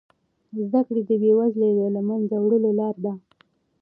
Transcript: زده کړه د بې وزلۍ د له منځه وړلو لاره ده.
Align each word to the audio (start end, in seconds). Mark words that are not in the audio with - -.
زده 0.61 0.81
کړه 0.87 1.01
د 1.09 1.11
بې 1.21 1.31
وزلۍ 1.37 1.71
د 1.79 1.81
له 1.95 2.01
منځه 2.09 2.35
وړلو 2.39 2.69
لاره 2.79 2.99
ده. 3.05 3.13